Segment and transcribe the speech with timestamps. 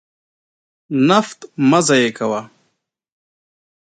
[1.09, 1.39] نفت
[1.69, 2.41] مه ضایع کوه.